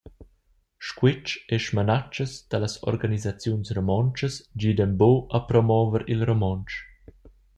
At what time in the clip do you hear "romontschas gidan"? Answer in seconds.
3.77-4.93